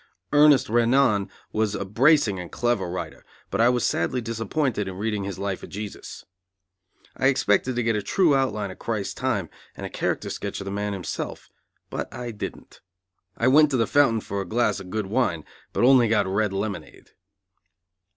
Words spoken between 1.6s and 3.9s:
a bracing and clever writer, but I was